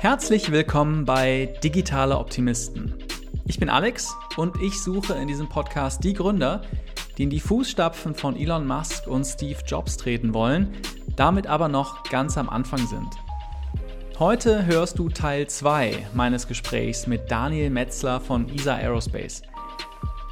[0.00, 2.94] Herzlich willkommen bei Digitale Optimisten.
[3.44, 6.62] Ich bin Alex und ich suche in diesem Podcast die Gründer,
[7.18, 10.74] die in die Fußstapfen von Elon Musk und Steve Jobs treten wollen,
[11.16, 13.10] damit aber noch ganz am Anfang sind.
[14.18, 19.42] Heute hörst du Teil 2 meines Gesprächs mit Daniel Metzler von ESA Aerospace.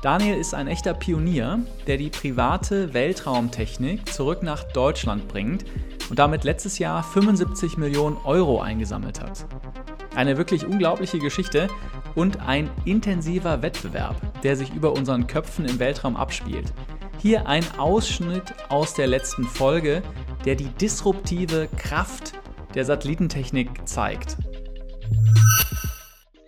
[0.00, 1.58] Daniel ist ein echter Pionier,
[1.88, 5.64] der die private Weltraumtechnik zurück nach Deutschland bringt
[6.08, 9.44] und damit letztes Jahr 75 Millionen Euro eingesammelt hat.
[10.14, 11.66] Eine wirklich unglaubliche Geschichte
[12.14, 16.72] und ein intensiver Wettbewerb, der sich über unseren Köpfen im Weltraum abspielt.
[17.20, 20.02] Hier ein Ausschnitt aus der letzten Folge,
[20.44, 22.34] der die disruptive Kraft
[22.76, 24.36] der Satellitentechnik zeigt.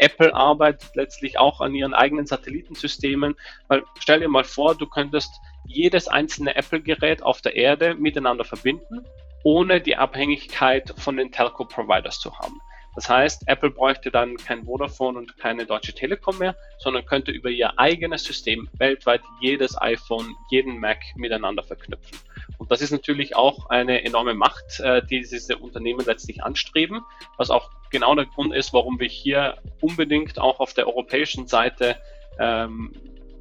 [0.00, 3.36] Apple arbeitet letztlich auch an ihren eigenen Satellitensystemen.
[3.68, 5.30] Weil stell dir mal vor, du könntest
[5.66, 9.04] jedes einzelne Apple-Gerät auf der Erde miteinander verbinden,
[9.44, 12.60] ohne die Abhängigkeit von den Telco-Providers zu haben.
[12.96, 17.48] Das heißt, Apple bräuchte dann kein Vodafone und keine Deutsche Telekom mehr, sondern könnte über
[17.48, 22.18] ihr eigenes System weltweit jedes iPhone, jeden Mac miteinander verknüpfen.
[22.58, 27.02] Und das ist natürlich auch eine enorme Macht, äh, die diese Unternehmen letztlich anstreben,
[27.36, 31.96] was auch genau der Grund ist, warum wir hier unbedingt auch auf der europäischen Seite
[32.38, 32.92] ähm,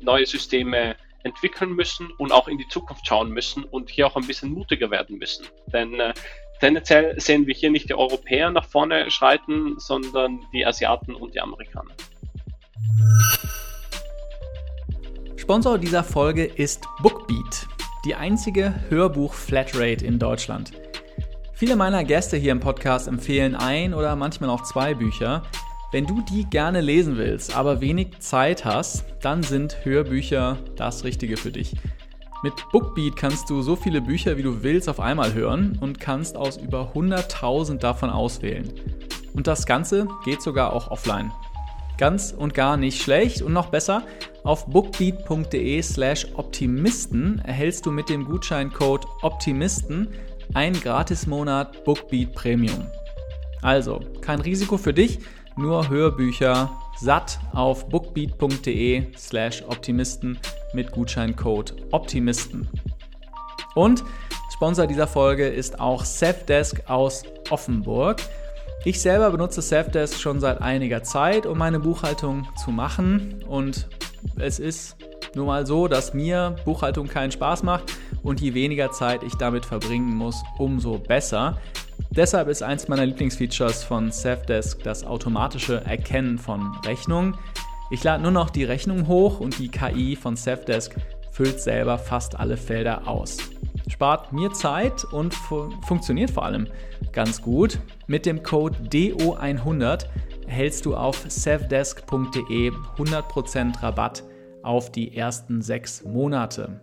[0.02, 4.26] neue Systeme entwickeln müssen und auch in die Zukunft schauen müssen und hier auch ein
[4.26, 5.46] bisschen mutiger werden müssen.
[5.68, 6.14] Denn äh,
[6.60, 11.42] tendenziell sehen wir hier nicht die Europäer nach vorne schreiten, sondern die Asiaten und die
[11.42, 11.92] Amerikaner.
[15.36, 17.68] Sponsor dieser Folge ist Bookbeat,
[18.06, 20.72] die einzige Hörbuch-Flatrate in Deutschland.
[21.60, 25.44] Viele meiner Gäste hier im Podcast empfehlen ein oder manchmal auch zwei Bücher.
[25.92, 31.36] Wenn du die gerne lesen willst, aber wenig Zeit hast, dann sind Hörbücher das Richtige
[31.36, 31.76] für dich.
[32.44, 36.38] Mit Bookbeat kannst du so viele Bücher, wie du willst, auf einmal hören und kannst
[36.38, 38.72] aus über 100.000 davon auswählen.
[39.34, 41.30] Und das Ganze geht sogar auch offline.
[41.98, 44.04] Ganz und gar nicht schlecht und noch besser,
[44.46, 50.08] auf bookbeat.de slash Optimisten erhältst du mit dem Gutscheincode Optimisten
[50.54, 52.86] einen Gratismonat Bookbeat Premium.
[53.62, 55.20] Also, kein Risiko für dich,
[55.58, 60.40] nur Hörbücher satt auf bookbeat.de slash Optimisten
[60.74, 62.68] mit Gutscheincode Optimisten.
[63.76, 64.04] Und
[64.54, 68.22] Sponsor dieser Folge ist auch Safdesk aus Offenburg.
[68.84, 73.44] Ich selber benutze Safdesk schon seit einiger Zeit, um meine Buchhaltung zu machen.
[73.48, 73.88] Und
[74.38, 74.98] es ist
[75.36, 79.66] nun mal so, dass mir Buchhaltung keinen Spaß macht und je weniger Zeit ich damit
[79.66, 81.58] verbringen muss, umso besser.
[82.12, 87.36] Deshalb ist eins meiner Lieblingsfeatures von Safdesk das automatische Erkennen von Rechnungen.
[87.92, 90.96] Ich lade nur noch die Rechnung hoch und die KI von Safdesk
[91.32, 93.38] füllt selber fast alle Felder aus.
[93.88, 96.68] Spart mir Zeit und fu funktioniert vor allem
[97.12, 97.80] ganz gut.
[98.08, 100.06] Mit dem Code DO100
[100.48, 104.24] erhältst du auf safdesk.de 100% Rabatt
[104.64, 106.82] auf die ersten sechs Monate.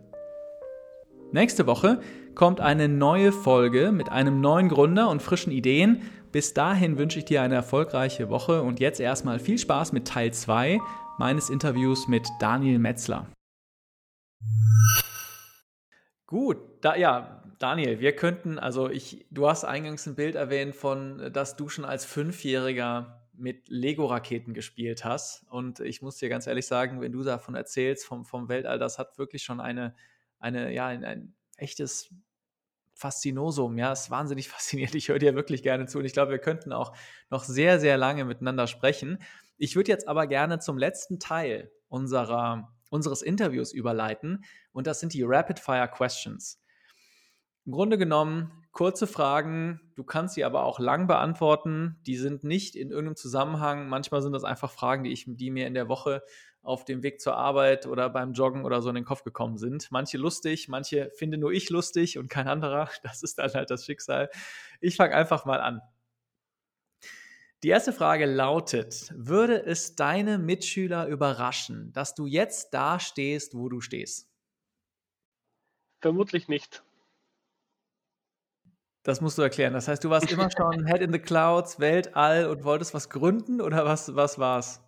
[1.32, 2.00] Nächste Woche
[2.34, 6.02] kommt eine neue Folge mit einem neuen Gründer und frischen Ideen.
[6.32, 10.32] Bis dahin wünsche ich dir eine erfolgreiche Woche und jetzt erstmal viel Spaß mit Teil
[10.32, 10.78] 2
[11.18, 13.26] meines Interviews mit Daniel Metzler.
[16.26, 21.32] Gut, da, ja, Daniel, wir könnten, also ich, du hast eingangs ein Bild erwähnt von,
[21.32, 25.44] dass du schon als Fünfjähriger mit Lego-Raketen gespielt hast.
[25.50, 28.98] Und ich muss dir ganz ehrlich sagen, wenn du davon erzählst, vom, vom Weltall, das
[28.98, 29.94] hat wirklich schon eine,
[30.38, 32.10] eine, ja, ein, ein echtes
[32.94, 33.78] Faszinosum.
[33.78, 34.94] Ja, ist wahnsinnig faszinierend.
[34.94, 36.96] Ich höre dir wirklich gerne zu und ich glaube, wir könnten auch
[37.30, 39.18] noch sehr, sehr lange miteinander sprechen.
[39.58, 45.14] Ich würde jetzt aber gerne zum letzten Teil unserer, unseres Interviews überleiten und das sind
[45.14, 46.60] die Rapid Fire Questions.
[47.64, 51.96] Im Grunde genommen kurze Fragen, du kannst sie aber auch lang beantworten.
[52.06, 53.88] Die sind nicht in irgendeinem Zusammenhang.
[53.88, 56.22] Manchmal sind das einfach Fragen, die, ich, die mir in der Woche
[56.60, 59.90] auf dem Weg zur Arbeit oder beim Joggen oder so in den Kopf gekommen sind.
[59.92, 62.90] Manche lustig, manche finde nur ich lustig und kein anderer.
[63.02, 64.28] Das ist dann halt das Schicksal.
[64.82, 65.80] Ich fange einfach mal an.
[67.62, 73.70] Die erste Frage lautet, würde es deine Mitschüler überraschen, dass du jetzt da stehst, wo
[73.70, 74.28] du stehst?
[76.02, 76.82] Vermutlich nicht.
[79.06, 79.72] Das musst du erklären.
[79.72, 83.60] Das heißt, du warst immer schon Head in the Clouds, Weltall und wolltest was gründen
[83.60, 84.82] oder was, was war's?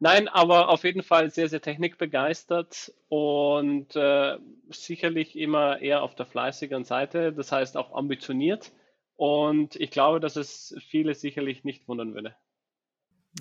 [0.00, 4.36] Nein, aber auf jeden Fall sehr, sehr technikbegeistert und äh,
[4.70, 8.72] sicherlich immer eher auf der fleißigen Seite, das heißt auch ambitioniert.
[9.14, 12.34] Und ich glaube, dass es viele sicherlich nicht wundern würde.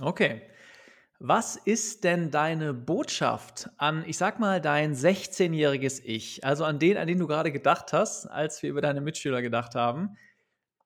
[0.01, 0.43] Okay.
[1.27, 6.45] Was ist denn deine Botschaft an, ich sag mal, dein 16-jähriges Ich?
[6.45, 9.73] Also an den, an den du gerade gedacht hast, als wir über deine Mitschüler gedacht
[9.73, 10.17] haben.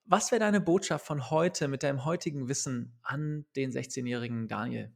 [0.06, 4.94] Was wäre deine Botschaft von heute mit deinem heutigen Wissen an den 16-jährigen Daniel?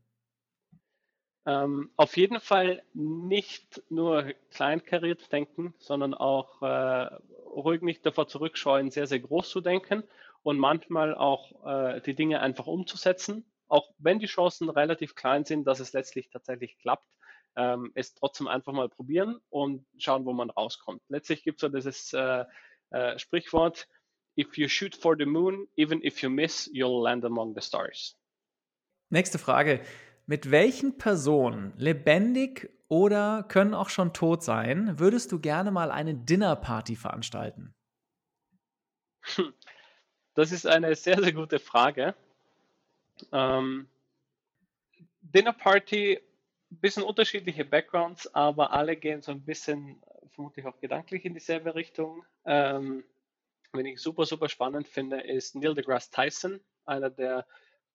[1.46, 7.16] Ähm, auf jeden Fall nicht nur kleinkariert denken, sondern auch äh,
[7.54, 10.06] ruhig nicht davor zurückscheuen, sehr, sehr groß zu denken
[10.42, 13.44] und manchmal auch äh, die Dinge einfach umzusetzen,
[13.74, 17.08] auch wenn die Chancen relativ klein sind, dass es letztlich tatsächlich klappt,
[17.56, 21.02] ähm, es trotzdem einfach mal probieren und schauen, wo man rauskommt.
[21.10, 22.46] Letztlich gibt es so dieses äh,
[22.92, 23.88] äh, Sprichwort,
[24.38, 28.16] if you shoot for the moon, even if you miss, you'll land among the stars.
[29.10, 29.82] Nächste Frage.
[30.28, 36.14] Mit welchen Personen, lebendig oder können auch schon tot sein, würdest du gerne mal eine
[36.14, 37.74] Dinnerparty veranstalten?
[40.36, 42.16] Das ist eine sehr, sehr gute Frage.
[43.32, 43.88] Ähm,
[45.22, 46.20] Dinnerparty,
[46.70, 50.02] bisschen unterschiedliche Backgrounds, aber alle gehen so ein bisschen,
[50.32, 52.26] vermutlich auch gedanklich in dieselbe Richtung.
[52.46, 53.04] Ähm,
[53.72, 57.46] wenn ich super, super spannend finde, ist Neil deGrasse Tyson, einer der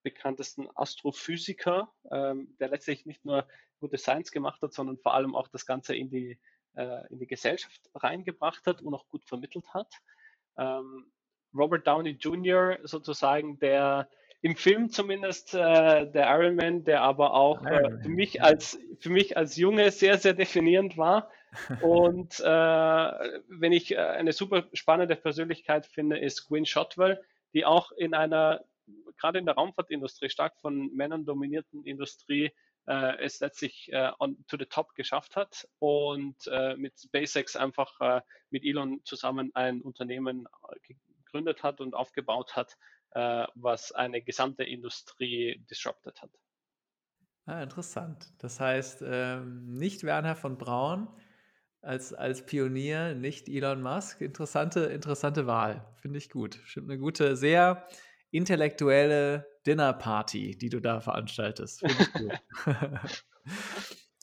[0.02, 3.46] bekanntesten Astrophysiker, ähm, der letztlich nicht nur
[3.80, 6.38] gute Science gemacht hat, sondern vor allem auch das Ganze in die,
[6.74, 9.92] äh, in die Gesellschaft reingebracht hat und auch gut vermittelt hat.
[10.56, 11.12] Ähm,
[11.54, 12.78] Robert Downey Jr.
[12.82, 14.08] sozusagen, der
[14.40, 19.10] im Film zumindest äh, der Iron Man, der aber auch äh, für mich als für
[19.10, 21.30] mich als Junge sehr sehr definierend war.
[21.82, 27.20] Und äh, wenn ich äh, eine super spannende Persönlichkeit finde, ist Gwyn Shotwell,
[27.54, 28.64] die auch in einer
[29.16, 32.52] gerade in der Raumfahrtindustrie stark von Männern dominierten Industrie
[32.86, 38.00] äh, es letztlich äh, on to the top geschafft hat und äh, mit SpaceX einfach
[38.00, 38.20] äh,
[38.50, 40.94] mit Elon zusammen ein Unternehmen äh,
[41.28, 42.76] gegründet hat und aufgebaut hat,
[43.10, 46.30] äh, was eine gesamte Industrie disrupted hat.
[47.46, 48.30] Ah, interessant.
[48.38, 51.08] Das heißt, ähm, nicht Werner von Braun
[51.80, 54.20] als, als Pionier, nicht Elon Musk.
[54.20, 55.86] Interessante, interessante Wahl.
[55.96, 56.60] Finde ich gut.
[56.64, 57.86] Stimmt eine gute, sehr
[58.30, 61.80] intellektuelle Dinnerparty, die du da veranstaltest.
[61.80, 62.38] Finde ich gut.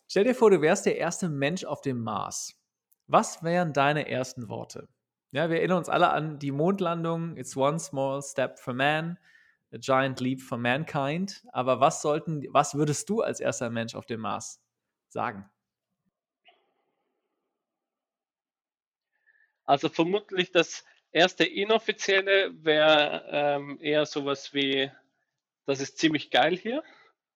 [0.08, 2.54] Stell dir vor, du wärst der erste Mensch auf dem Mars.
[3.08, 4.88] Was wären deine ersten Worte?
[5.36, 7.36] Ja, wir erinnern uns alle an die Mondlandung.
[7.36, 9.20] It's one small step for man,
[9.74, 11.46] a giant leap for mankind.
[11.52, 14.64] Aber was sollten, was würdest du als erster Mensch auf dem Mars
[15.10, 15.44] sagen?
[19.66, 24.90] Also vermutlich das erste inoffizielle wäre ähm, eher sowas wie,
[25.66, 26.82] das ist ziemlich geil hier.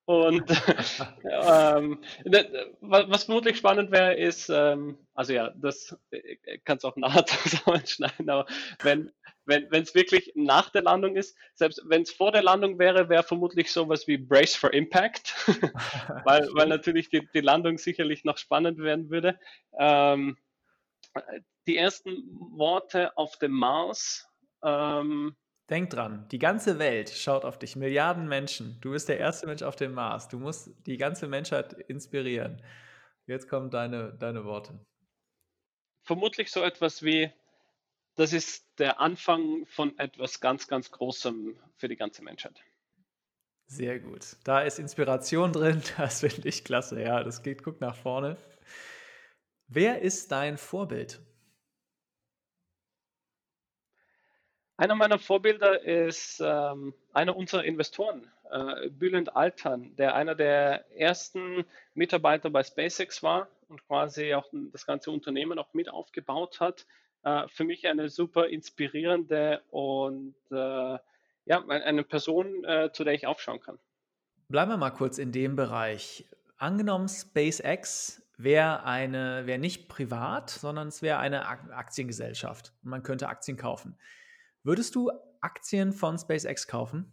[0.10, 0.50] Und
[1.24, 7.26] ähm, ne, was vermutlich spannend wäre, ist, ähm, also ja, das äh, kannst auch nachher
[7.28, 8.48] zusammenschneiden, aber
[8.82, 9.12] wenn
[9.46, 13.22] wenn es wirklich nach der Landung ist, selbst wenn es vor der Landung wäre, wäre
[13.22, 15.36] vermutlich sowas wie Brace for Impact,
[16.24, 19.40] weil, weil natürlich die, die Landung sicherlich noch spannend werden würde.
[19.78, 20.38] Ähm,
[21.68, 24.28] die ersten Worte auf dem Mars,
[24.64, 25.36] ähm,
[25.70, 28.80] Denk dran, die ganze Welt schaut auf dich, Milliarden Menschen.
[28.82, 30.28] Du bist der erste Mensch auf dem Mars.
[30.28, 32.62] Du musst die ganze Menschheit inspirieren.
[33.28, 34.80] Jetzt kommen deine, deine Worte.
[36.02, 37.32] Vermutlich so etwas wie,
[38.16, 42.64] das ist der Anfang von etwas ganz, ganz Großem für die ganze Menschheit.
[43.68, 44.38] Sehr gut.
[44.44, 45.84] Da ist Inspiration drin.
[45.98, 47.00] Das finde ich klasse.
[47.00, 48.38] Ja, das geht, guck nach vorne.
[49.68, 51.22] Wer ist dein Vorbild?
[54.80, 61.66] Einer meiner Vorbilder ist ähm, einer unserer Investoren, äh, Bülent Altan, der einer der ersten
[61.96, 66.86] Mitarbeiter bei SpaceX war und quasi auch das ganze Unternehmen auch mit aufgebaut hat.
[67.24, 73.28] Äh, für mich eine super inspirierende und äh, ja, eine Person, äh, zu der ich
[73.28, 73.80] aufschauen kann.
[74.48, 76.24] Bleiben wir mal kurz in dem Bereich.
[76.56, 82.72] Angenommen, SpaceX wäre eine, wäre nicht privat, sondern es wäre eine Aktiengesellschaft.
[82.82, 83.98] Man könnte Aktien kaufen.
[84.64, 85.12] Würdest du
[85.42, 87.12] Aktien von SpaceX kaufen?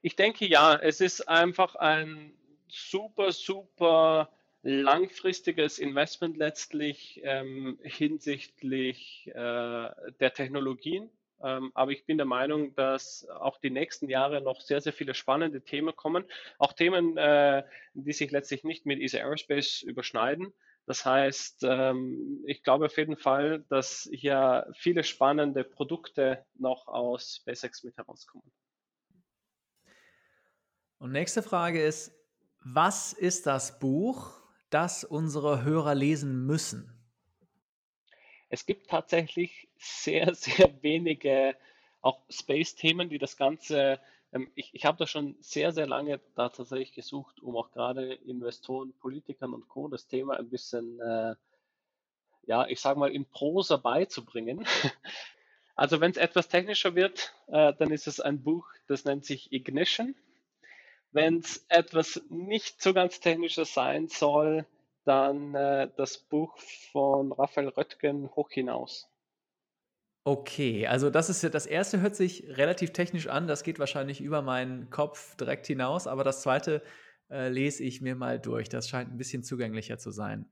[0.00, 0.74] Ich denke ja.
[0.74, 2.32] Es ist einfach ein
[2.68, 4.30] super, super
[4.62, 11.10] langfristiges Investment letztlich ähm, hinsichtlich äh, der Technologien.
[11.42, 15.14] Ähm, aber ich bin der Meinung, dass auch die nächsten Jahre noch sehr, sehr viele
[15.14, 16.24] spannende Themen kommen.
[16.58, 20.52] Auch Themen, äh, die sich letztlich nicht mit ESA Aerospace überschneiden.
[20.92, 27.36] Das heißt, ähm, ich glaube auf jeden Fall, dass hier viele spannende Produkte noch aus
[27.36, 28.52] SpaceX mit herauskommen.
[30.98, 32.12] Und nächste Frage ist,
[32.60, 36.92] was ist das Buch, das unsere Hörer lesen müssen?
[38.50, 41.56] Es gibt tatsächlich sehr, sehr wenige
[42.02, 43.98] auch Space-Themen, die das Ganze
[44.54, 48.92] ich, ich habe da schon sehr, sehr lange da tatsächlich gesucht, um auch gerade Investoren,
[49.00, 49.88] Politikern und Co.
[49.88, 51.34] das Thema ein bisschen, äh,
[52.44, 54.66] ja, ich sage mal, in Prosa beizubringen.
[55.74, 59.52] Also wenn es etwas technischer wird, äh, dann ist es ein Buch, das nennt sich
[59.52, 60.14] Ignition.
[61.12, 64.66] Wenn es etwas nicht so ganz technischer sein soll,
[65.04, 66.58] dann äh, das Buch
[66.92, 69.08] von Raphael Röttgen Hoch hinaus.
[70.24, 74.20] Okay, also das ist ja das erste hört sich relativ technisch an, das geht wahrscheinlich
[74.20, 76.80] über meinen Kopf direkt hinaus, aber das zweite
[77.28, 78.68] äh, lese ich mir mal durch.
[78.68, 80.48] Das scheint ein bisschen zugänglicher zu sein.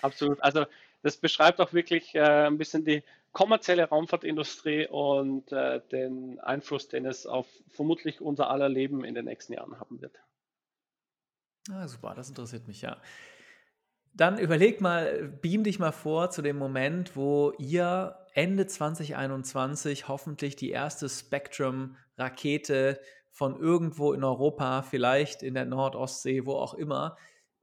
[0.00, 0.42] Absolut.
[0.42, 0.66] Also
[1.02, 7.06] das beschreibt auch wirklich äh, ein bisschen die kommerzielle Raumfahrtindustrie und äh, den Einfluss, den
[7.06, 10.18] es auf vermutlich unser aller Leben in den nächsten Jahren haben wird.
[11.70, 13.00] Ah, super, das interessiert mich ja.
[14.14, 20.56] Dann überleg mal, beam dich mal vor zu dem Moment, wo ihr Ende 2021 hoffentlich
[20.56, 23.00] die erste Spectrum-Rakete
[23.30, 27.16] von irgendwo in Europa, vielleicht in der Nordostsee, wo auch immer,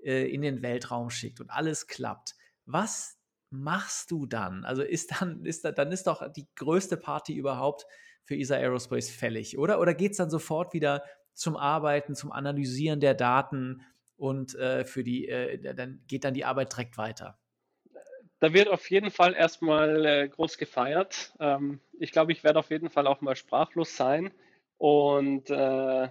[0.04, 2.36] äh, in den Weltraum schickt und alles klappt.
[2.66, 3.18] Was
[3.52, 4.66] machst du dann?
[4.66, 7.86] Also ist dann, ist da, dann ist doch die größte Party überhaupt
[8.24, 9.80] für ESA Aerospace fällig, oder?
[9.80, 11.04] Oder geht es dann sofort wieder
[11.34, 13.82] zum Arbeiten, zum Analysieren der Daten
[14.20, 17.40] und äh, für die, äh, dann geht dann die Arbeit direkt weiter?
[18.40, 21.34] Da wird auf jeden Fall erstmal äh, groß gefeiert.
[21.40, 24.32] Ähm, ich glaube, ich werde auf jeden Fall auch mal sprachlos sein.
[24.78, 26.08] Und äh,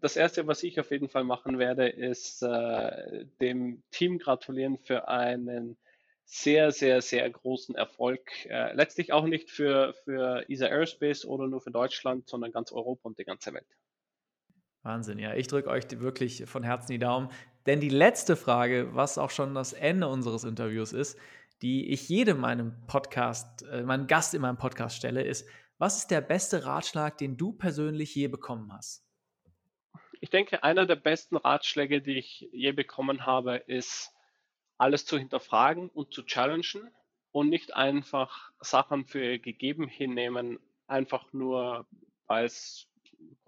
[0.00, 5.06] das Erste, was ich auf jeden Fall machen werde, ist äh, dem Team gratulieren für
[5.06, 5.76] einen
[6.24, 8.46] sehr, sehr, sehr großen Erfolg.
[8.46, 13.08] Äh, letztlich auch nicht für, für ESA Aerospace oder nur für Deutschland, sondern ganz Europa
[13.08, 13.66] und die ganze Welt.
[14.82, 15.34] Wahnsinn, ja.
[15.34, 17.30] Ich drücke euch wirklich von Herzen die Daumen.
[17.66, 21.18] Denn die letzte Frage, was auch schon das Ende unseres Interviews ist,
[21.60, 26.10] die ich jedem meinem Podcast, äh, meinem Gast in meinem Podcast stelle, ist, was ist
[26.10, 29.04] der beste Ratschlag, den du persönlich je bekommen hast?
[30.20, 34.12] Ich denke, einer der besten Ratschläge, die ich je bekommen habe, ist,
[34.76, 36.90] alles zu hinterfragen und zu challengen
[37.32, 41.86] und nicht einfach Sachen für gegeben hinnehmen, einfach nur,
[42.26, 42.88] weil es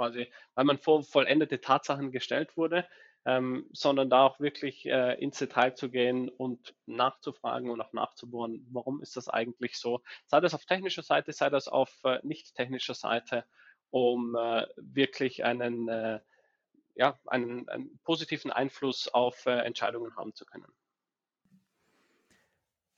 [0.00, 2.88] quasi, weil man vor vollendete Tatsachen gestellt wurde,
[3.26, 8.66] ähm, sondern da auch wirklich äh, ins Detail zu gehen und nachzufragen und auch nachzubohren,
[8.72, 12.54] warum ist das eigentlich so, sei das auf technischer Seite, sei das auf äh, nicht
[12.54, 13.44] technischer Seite,
[13.90, 16.20] um äh, wirklich einen, äh,
[16.94, 20.72] ja, einen, einen, positiven Einfluss auf äh, Entscheidungen haben zu können.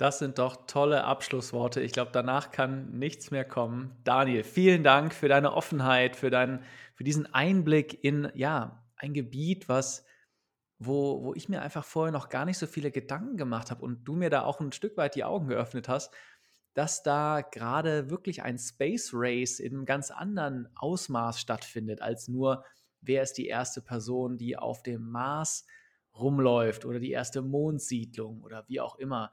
[0.02, 1.80] Das sind doch tolle Abschlussworte.
[1.80, 3.94] Ich glaube, danach kann nichts mehr kommen.
[4.02, 6.64] Daniel, vielen Dank für deine Offenheit, für, deinen,
[6.96, 10.04] für diesen Einblick in ja, ein Gebiet, was
[10.80, 14.02] wo, wo ich mir einfach vorher noch gar nicht so viele Gedanken gemacht habe und
[14.02, 16.12] du mir da auch ein Stück weit die Augen geöffnet hast,
[16.74, 22.64] dass da gerade wirklich ein Space Race in einem ganz anderen Ausmaß stattfindet, als nur,
[23.02, 25.64] wer ist die erste Person, die auf dem Mars
[26.18, 29.30] rumläuft oder die erste Mondsiedlung oder wie auch immer.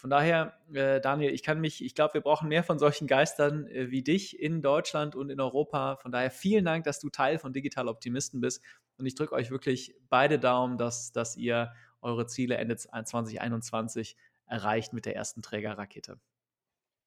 [0.00, 3.66] Von daher, äh, Daniel, ich kann mich, ich glaube, wir brauchen mehr von solchen Geistern
[3.66, 5.96] äh, wie dich in Deutschland und in Europa.
[5.96, 8.64] Von daher vielen Dank, dass du Teil von Digital Optimisten bist.
[8.96, 14.16] Und ich drücke euch wirklich beide Daumen, dass, dass ihr eure Ziele Ende 2021
[14.46, 16.18] erreicht mit der ersten Trägerrakete.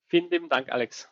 [0.05, 1.09] Vielen lieben Dank, Alex.